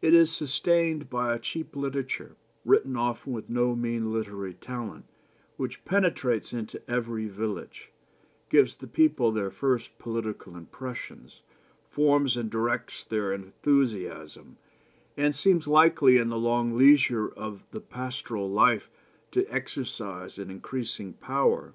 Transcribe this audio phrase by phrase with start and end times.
[0.00, 5.04] It is sustained by a cheap literature, written often with no mean literary skill,
[5.56, 7.92] which penetrates into every village,
[8.50, 11.42] gives the people their first political impressions,
[11.88, 14.56] forms and directs their enthusiasm,
[15.16, 18.90] and seems likely in the long leisure of the pastoral life
[19.30, 21.72] to exercise an increasing power.